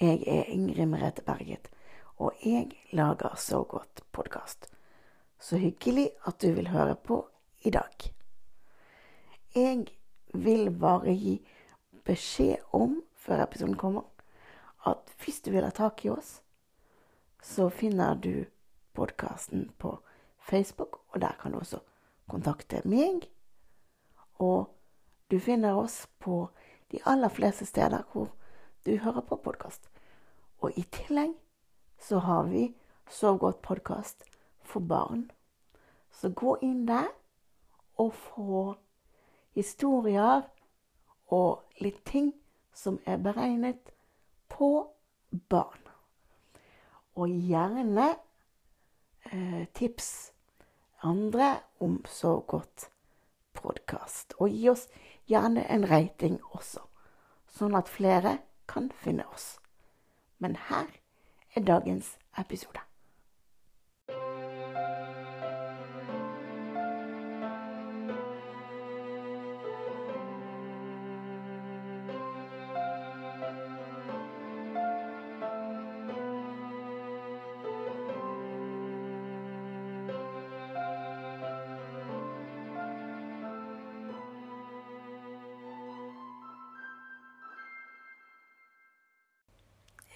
Jeg 0.00 0.22
er 0.26 0.46
Ingrid 0.48 0.86
Merete 0.88 1.20
Berget, 1.22 1.66
og 2.16 2.32
jeg 2.40 2.70
lager 2.96 3.34
Så 3.36 3.58
godt 3.68 4.00
podkast. 4.12 4.64
Så 5.38 5.58
hyggelig 5.60 6.10
at 6.24 6.40
du 6.40 6.54
vil 6.56 6.68
høre 6.68 6.94
på 6.96 7.28
i 7.62 7.70
dag. 7.70 7.92
Jeg 9.54 9.86
vil 10.32 10.70
bare 10.70 11.12
gi 11.12 11.34
beskjed 12.04 12.64
om, 12.72 13.02
før 13.14 13.42
episoden 13.44 13.76
kommer, 13.76 14.08
at 14.86 15.12
hvis 15.20 15.42
du 15.44 15.50
vil 15.50 15.68
ha 15.68 15.70
tak 15.70 16.04
i 16.04 16.08
oss, 16.08 16.40
så 17.42 17.68
finner 17.68 18.14
du 18.14 18.46
podkasten 18.96 19.68
på 19.78 19.98
Facebook, 20.40 21.02
og 21.12 21.20
der 21.20 21.36
kan 21.42 21.52
du 21.52 21.58
også 21.58 21.84
kontakte 22.28 22.80
meg. 22.88 23.28
Og 24.38 24.72
du 25.30 25.38
finner 25.38 25.76
oss 25.76 26.06
på 26.18 26.46
de 26.88 27.04
aller 27.04 27.28
fleste 27.28 27.68
steder 27.68 28.08
hvor 28.12 28.32
du 28.86 28.96
hører 28.96 29.20
på 29.20 29.36
podkast. 29.36 29.90
Og 30.60 30.72
i 30.78 30.82
tillegg 30.92 31.34
så 32.00 32.18
har 32.18 32.48
vi 32.48 32.74
Sov 33.10 33.38
godt 33.38 33.62
podkast 33.62 34.22
for 34.62 34.80
barn. 34.80 35.30
Så 36.10 36.30
gå 36.30 36.56
inn 36.62 36.86
der 36.86 37.08
og 37.98 38.12
få 38.14 38.74
historier 39.52 40.44
og 41.26 41.82
litt 41.82 42.04
ting 42.06 42.32
som 42.72 43.00
er 43.06 43.18
beregnet 43.18 43.90
på 44.48 44.86
barn. 45.50 45.82
Og 47.18 47.28
gjerne 47.28 48.12
eh, 49.32 49.66
tips 49.74 50.32
andre 51.02 51.56
om 51.80 51.98
Sov 52.06 52.46
godt 52.46 52.86
podkast. 53.58 54.38
Og 54.38 54.54
gi 54.54 54.70
oss 54.70 54.86
gjerne 55.26 55.66
en 55.66 55.88
rating 55.90 56.38
også, 56.54 56.86
sånn 57.50 57.74
at 57.74 57.90
flere 57.90 58.38
kan 58.70 58.90
finne 59.02 59.26
oss. 59.34 59.58
Men 60.38 60.56
her 60.68 60.86
er 61.54 61.60
dagens 61.60 62.18
episode. 62.38 62.89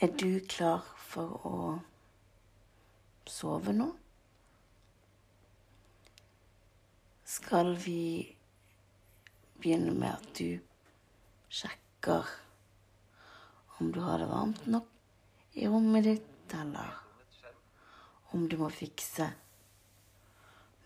Er 0.05 0.10
du 0.20 0.41
klar 0.44 0.83
for 1.00 1.44
å 1.48 1.58
sove 3.30 3.72
nå? 3.72 3.86
Skal 7.34 7.70
vi 7.80 8.02
begynne 9.62 9.94
med 9.97 10.10
at 10.10 10.27
du 10.36 10.58
sjekker 11.48 12.28
om 13.78 13.94
du 13.94 14.02
har 14.05 14.20
det 14.20 14.28
varmt 14.28 14.69
nok 14.75 15.56
i 15.56 15.70
rommet 15.72 16.05
ditt, 16.10 16.52
eller 16.52 17.00
om 18.36 18.44
du 18.50 18.58
må 18.60 18.69
fikse 18.82 19.30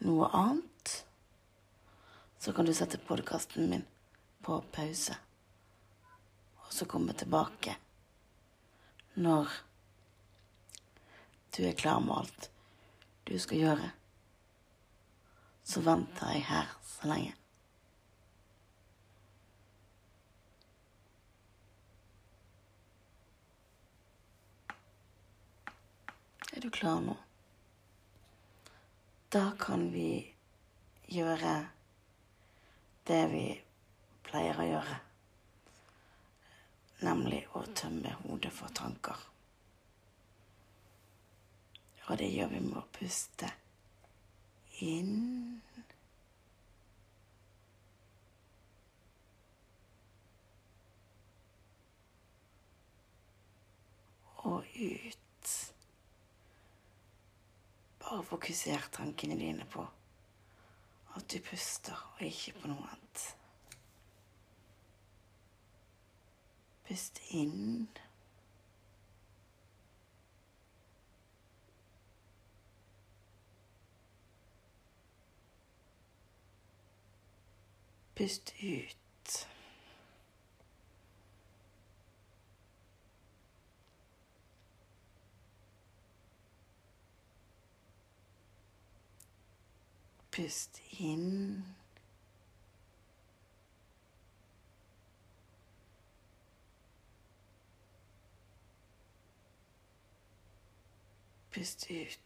noe 0.07 0.31
annet? 0.45 0.95
Så 2.39 2.55
kan 2.55 2.71
du 2.71 2.77
sette 2.77 3.03
podkasten 3.11 3.67
min 3.75 3.85
på 4.47 4.63
pause, 4.79 5.19
og 6.63 6.73
så 6.79 6.87
komme 6.87 7.19
tilbake 7.19 7.81
når 9.19 9.49
du 11.57 11.65
er 11.67 11.73
klar 11.73 11.99
med 12.01 12.15
alt 12.15 12.51
du 13.27 13.35
skal 13.39 13.59
gjøre, 13.59 13.89
så 15.67 15.83
venter 15.83 16.31
jeg 16.33 16.45
her 16.47 16.71
så 16.87 17.11
lenge. 17.11 17.35
Er 26.55 26.63
du 26.63 26.71
klar 26.71 27.03
nå? 27.03 27.19
Da 29.35 29.51
kan 29.61 29.91
vi 29.93 30.23
gjøre 31.11 31.59
det 33.11 33.21
vi 33.35 33.45
pleier 34.31 34.63
å 34.63 34.71
gjøre 34.71 35.03
nemlig 37.05 37.45
å 37.55 37.65
tømme 37.79 38.15
hodet 38.25 38.53
for 38.53 38.75
tanker. 38.75 39.19
Og 42.09 42.19
det 42.19 42.31
gjør 42.33 42.53
vi 42.55 42.61
med 42.65 42.79
å 42.81 42.87
puste 42.97 43.51
inn 44.81 45.61
og 54.49 54.65
ut. 54.75 55.55
Bare 57.99 58.23
fokuser 58.25 58.89
tankene 58.93 59.37
dine 59.37 59.67
på 59.69 59.85
at 61.19 61.27
du 61.33 61.41
puster, 61.45 61.99
og 62.17 62.25
ikke 62.25 62.55
på 62.63 62.71
noe 62.71 62.87
annet. 62.89 63.38
Pust 66.89 67.21
inn. 67.31 67.87
Pust 78.15 78.55
ut. 78.63 79.47
Pust 90.31 90.81
inn. 90.99 91.65
Pust 101.51 101.87
ut. 101.91 102.19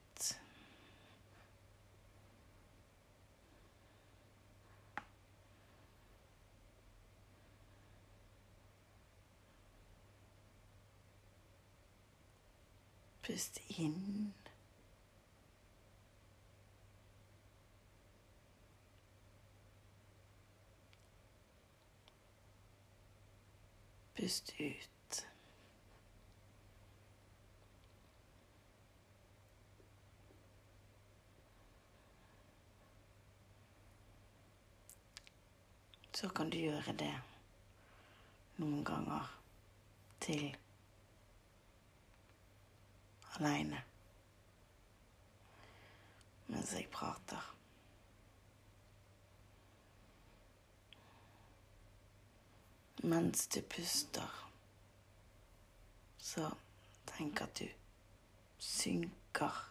Pust 13.23 13.61
inn. 13.79 14.35
Pust 24.15 24.53
ut. 24.61 25.02
Så 36.13 36.29
kan 36.29 36.51
du 36.51 36.59
gjøre 36.59 36.93
det 36.99 37.15
noen 38.61 38.85
ganger 38.85 39.31
til 40.21 40.53
aleine 43.39 43.81
mens 46.53 46.75
jeg 46.77 46.89
prater. 46.93 47.49
Mens 53.03 53.47
du 53.51 53.63
puster, 53.67 54.37
så 56.19 56.51
tenk 57.09 57.41
at 57.43 57.57
du 57.59 57.67
synker 58.63 59.65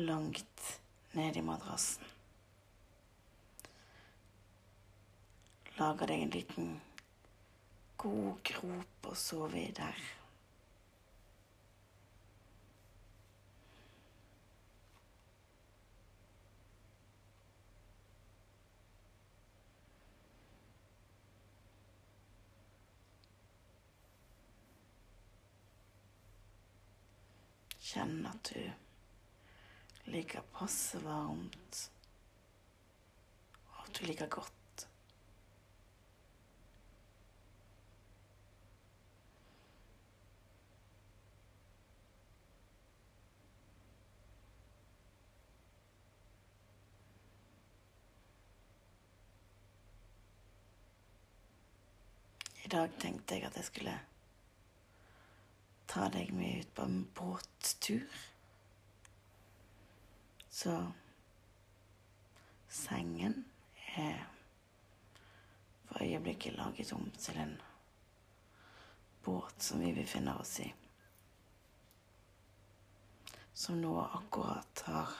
langt 0.00 0.66
ned 1.12 1.36
i 1.36 1.44
madrassen. 1.44 2.08
Lager 5.78 6.06
deg 6.06 6.22
en 6.22 6.30
liten 6.30 6.74
god 7.96 8.42
grop 8.44 9.06
å 9.08 9.14
sove 9.16 9.60
i 9.62 9.70
der. 9.76 10.02
Kjenn 27.92 28.24
at 28.24 28.48
du 28.48 30.12
ligger 30.12 30.40
passe 30.56 31.00
varmt, 31.04 31.82
og 33.68 33.84
at 33.84 34.00
du 34.00 34.06
ligger 34.06 34.28
godt. 34.32 34.50
I 52.54 52.61
dag 52.72 52.92
tenkte 52.98 53.36
jeg 53.36 53.44
at 53.44 53.56
jeg 53.56 53.68
skulle 53.68 53.94
ta 55.92 56.06
deg 56.12 56.30
med 56.32 56.62
ut 56.62 56.70
på 56.76 56.84
en 56.88 57.02
båttur. 57.16 58.20
Så 60.52 60.76
sengen 62.72 63.44
er 63.96 64.22
for 65.88 66.00
øyeblikket 66.00 66.56
laget 66.56 66.92
om 66.96 67.10
til 67.18 67.42
en 67.42 67.52
båt 69.24 69.62
som 69.62 69.84
vi 69.84 69.92
befinner 69.92 70.40
oss 70.40 70.54
i. 70.64 70.70
Som 73.52 73.82
nå 73.84 73.92
akkurat 74.00 74.82
har 74.88 75.12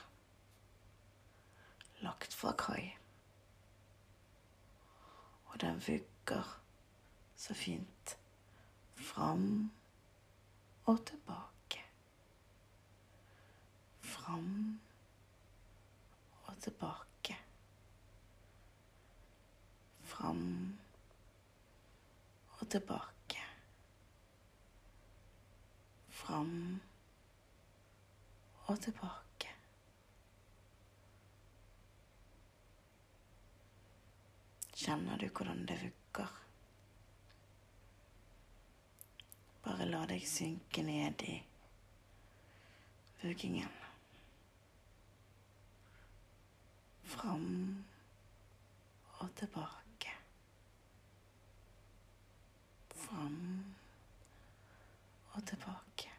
lagt 2.01 2.33
fra 2.35 2.57
kai. 2.59 2.97
Og 5.53 5.61
den 5.61 5.85
vugger 5.85 6.62
så 7.43 7.55
fint 7.55 8.19
fram 8.95 9.71
og 10.85 11.01
tilbake. 11.07 11.81
Fram 14.01 14.79
og 16.45 16.61
tilbake. 16.63 17.39
Fram 20.13 20.45
og 22.61 22.71
tilbake. 22.71 23.43
Fram 26.11 26.55
og 28.67 28.81
tilbake. 28.87 29.51
Kjenner 34.83 35.19
du 35.19 35.27
hvordan 35.27 35.67
det 35.67 35.83
vugger? 35.83 36.43
Bare 39.83 39.91
la 39.91 40.05
deg 40.07 40.23
synke 40.23 40.83
ned 40.87 41.23
i 41.27 41.33
vuggingen. 43.19 43.73
Fram 47.15 47.49
og 49.19 49.33
tilbake. 49.41 50.13
Fram 52.95 53.41
og 55.33 55.43
tilbake. 55.51 56.15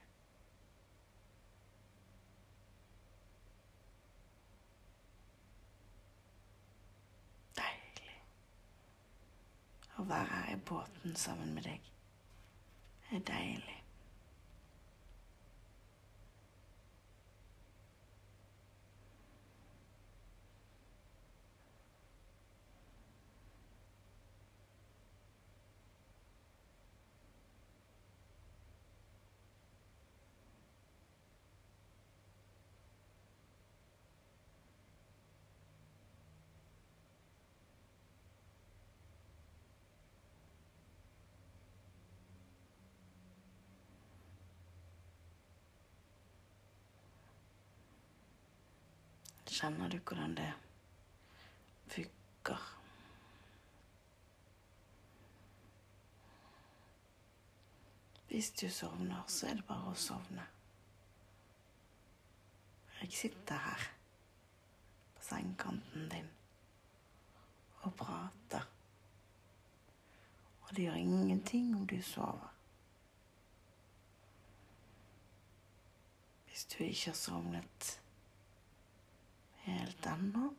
Deilig 7.64 8.20
å 9.96 10.10
være 10.12 10.28
her 10.36 10.54
i 10.58 10.62
båten 10.74 11.16
sammen 11.16 11.56
med 11.56 11.72
deg. 11.72 11.94
Det 13.14 13.83
Kjenner 49.54 49.90
du 49.90 49.98
hvordan 49.98 50.38
det 50.38 50.54
funker? 51.88 52.80
Hvis 58.28 58.52
du 58.52 58.70
sovner, 58.70 59.24
så 59.28 59.48
er 59.48 59.60
det 59.60 59.66
bare 59.68 59.92
å 59.92 60.00
sovne. 60.00 60.48
Jeg 63.02 63.14
sitter 63.14 63.62
her 63.62 63.84
på 65.14 65.22
sengekanten 65.28 66.10
din 66.10 66.32
og 67.84 67.94
prater. 68.00 68.66
Og 70.64 70.74
det 70.76 70.88
gjør 70.88 70.98
ingenting 71.04 71.76
om 71.78 71.86
du 71.88 72.00
sover. 72.02 72.50
Hvis 76.48 76.66
du 76.66 76.84
ikke 76.84 77.12
har 77.12 77.22
sovnet 77.22 78.00
ennå, 80.10 80.50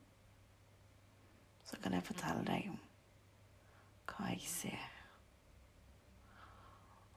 så 1.64 1.78
kan 1.82 1.96
jeg 1.96 2.06
fortelle 2.06 2.44
deg 2.46 2.68
om 2.72 2.80
hva 4.10 4.28
jeg 4.32 4.44
ser. 4.48 4.90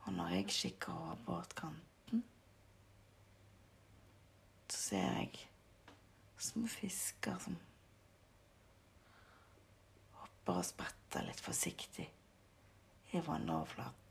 Og 0.06 0.12
når 0.16 0.34
jeg 0.38 0.48
kikker 0.56 0.92
over 0.92 1.20
båtkanten, 1.26 2.24
så 4.68 4.78
ser 4.78 5.08
jeg 5.20 5.48
små 6.38 6.66
fisker 6.70 7.38
som 7.44 7.58
hopper 10.20 10.60
og 10.62 10.64
spretter 10.64 11.26
litt 11.28 11.42
forsiktig 11.44 12.08
i 13.12 13.20
vannoverflaten. 13.26 14.07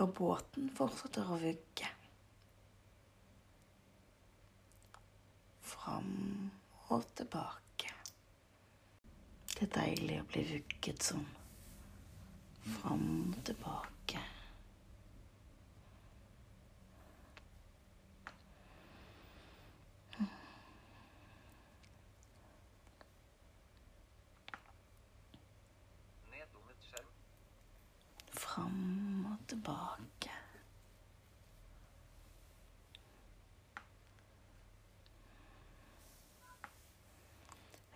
Og 0.00 0.14
båten 0.16 0.70
fortsetter 0.72 1.28
å 1.28 1.36
vugge. 1.42 1.88
Fram 5.60 6.14
og 6.88 7.04
tilbake. 7.18 7.92
Det 9.52 9.66
er 9.66 9.74
deilig 9.74 10.16
å 10.22 10.28
bli 10.32 10.46
vugget 10.54 11.04
sånn. 11.04 11.26
Fram 12.78 13.04
og 13.34 13.42
tilbake. 13.44 14.22
Nedtonet 26.32 26.88
skjerm. 26.88 27.12
Fram 28.40 29.28
og 29.34 29.44
tilbake. 29.70 30.30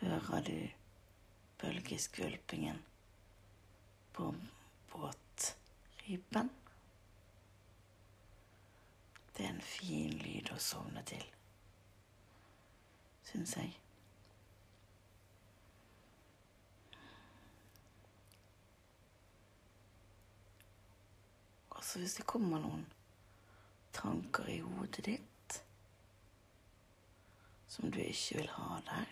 Hører 0.01 0.43
du 0.43 0.69
bølgeskvulpingen 1.61 2.83
på 4.13 4.35
båtrypen? 4.93 6.51
Det 9.37 9.45
er 9.45 9.51
en 9.51 9.61
fin 9.61 10.13
lyd 10.23 10.53
å 10.55 10.61
sovne 10.63 11.03
til, 11.03 11.25
syns 13.27 13.57
jeg. 13.59 13.84
Altså 21.85 21.99
hvis 21.99 22.15
det 22.17 22.25
kommer 22.25 22.63
noen 22.63 22.85
tanker 23.93 24.47
i 24.49 24.63
hodet 24.65 25.03
ditt 25.05 25.57
som 27.69 27.91
du 27.93 27.99
ikke 28.01 28.39
vil 28.39 28.49
ha 28.55 28.79
der, 28.87 29.11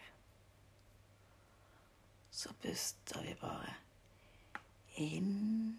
så 2.33 2.55
puster 2.62 3.21
vi 3.26 3.35
bare 3.43 3.75
inn 5.05 5.76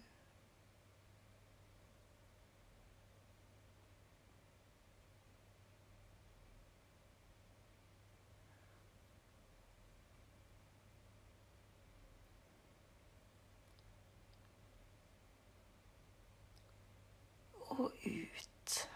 og 17.78 17.92
ut. 18.06 18.88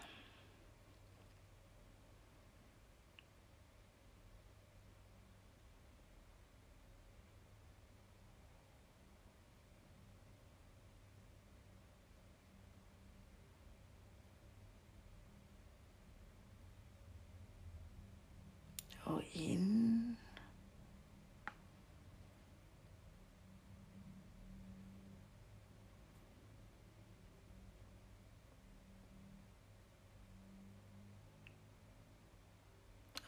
Og 19.05 19.23
inn. 19.33 19.68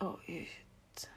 Og 0.02 0.20
ut. 0.28 1.10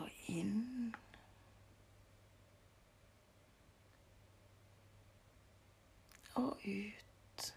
Og 0.00 0.08
inn. 0.26 0.94
Og 6.34 6.49
ut. 6.64 7.54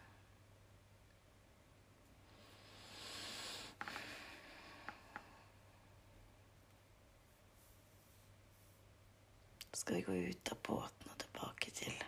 Så 9.72 9.78
skal 9.78 9.96
vi 9.96 10.02
gå 10.02 10.14
ut 10.14 10.52
av 10.52 10.58
båten 10.64 11.10
og 11.10 11.18
tilbake 11.20 11.72
til 11.72 12.04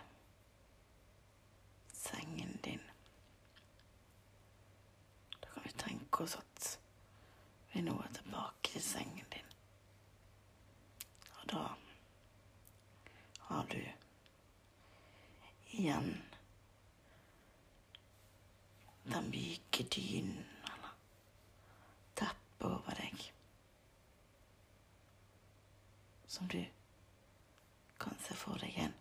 sengen 1.92 2.58
din. 2.64 2.82
Da 5.40 5.48
kan 5.48 5.62
vi 5.64 5.72
tenke 5.78 6.22
oss 6.24 6.36
at 6.36 6.78
vi 7.72 7.82
nå 7.82 7.98
er 8.02 8.12
tilbake 8.20 8.72
til 8.72 8.82
sengen 8.82 9.28
din. 9.32 9.50
Og 11.40 11.50
da 11.52 11.66
har 13.50 13.66
du 13.70 13.82
igjen 15.76 16.14
den 19.78 19.88
dynen 19.88 20.46
eller 20.64 20.94
teppet 22.14 22.66
over 22.66 22.94
deg. 23.00 23.26
Som 26.26 26.48
du 26.48 26.62
kan 28.00 28.16
se 28.20 28.36
for 28.36 28.60
deg 28.60 28.76
en 28.86 28.96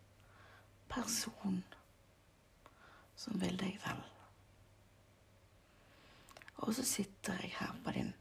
person 0.91 1.63
som 3.15 3.39
vil 3.41 3.58
deg 3.60 3.79
vel. 3.86 4.03
Og 6.55 6.75
så 6.75 6.84
sitter 6.88 7.41
jeg 7.41 7.55
her 7.60 7.74
på 7.84 7.91
din 7.96 8.13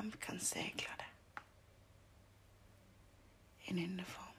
hvem 0.00 0.12
kan 0.20 0.40
segle 0.40 0.96
det 0.98 1.08
i 3.68 3.72
nynneform. 3.72 4.34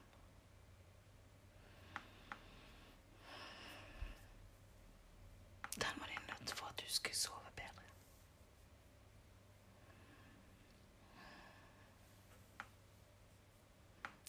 Den 5.74 6.00
var 6.00 6.06
de 6.06 6.14
nødt 6.14 6.50
for 6.50 6.66
at 6.66 6.80
du 6.80 6.84
skulle 6.88 7.16
sove 7.16 7.52
bedre. 7.56 7.88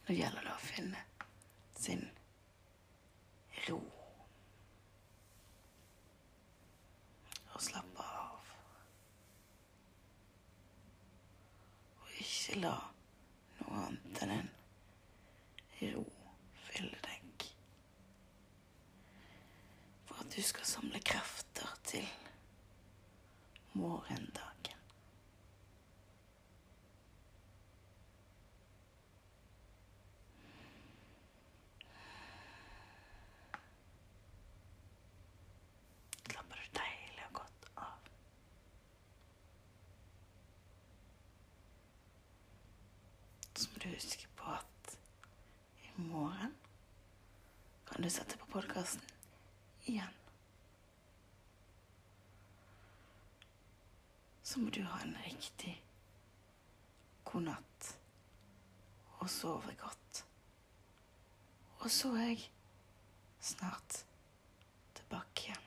Nå 0.08 0.16
gjelder 0.16 0.42
det 0.46 0.54
å 0.54 0.62
finne 0.62 1.04
sin 1.80 2.06
ro. 3.68 3.80
Og 7.54 7.62
slappe 7.62 8.04
av. 8.04 8.50
Og 12.02 12.18
ikke 12.20 12.60
la 12.64 12.76
noe 13.62 13.86
annet 13.86 14.26
enn 14.26 14.36
en 14.40 14.52
ro 15.94 16.04
fylle 16.68 17.00
deg. 17.04 17.48
For 20.08 20.22
at 20.24 20.36
du 20.36 20.42
skal 20.46 20.68
samle 20.68 21.02
krefter 21.04 21.72
til 21.88 22.06
morgendagen. 23.74 24.80
Slapper 36.30 36.56
du 36.56 36.80
deilig 36.80 37.26
og 37.28 37.34
godt 37.42 37.70
av. 37.78 38.10
Så 43.56 43.70
må 43.74 43.84
du 43.84 43.90
huske 43.94 44.28
på 44.40 44.58
at 44.58 44.98
i 45.84 45.94
morgen 46.10 46.56
kan 47.90 48.04
du 48.04 48.10
sette 48.10 48.38
på 48.38 48.52
podkasten 48.58 49.08
igjen. 49.86 50.23
Så 54.54 54.60
må 54.60 54.70
du 54.70 54.84
ha 54.86 55.00
en 55.02 55.16
riktig 55.26 55.72
god 57.26 57.42
natt 57.48 57.88
og 59.16 59.30
sove 59.34 59.74
godt. 59.80 60.20
Og 61.80 61.88
så 61.90 62.12
er 62.22 62.28
jeg 62.28 62.44
snart 63.42 64.04
tilbake 65.00 65.48
igjen. 65.48 65.66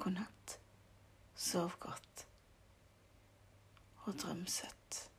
God 0.00 0.16
natt, 0.16 0.56
sov 1.36 1.76
godt 1.84 2.24
og 4.06 4.16
drøm 4.24 4.46
søtt. 4.48 5.09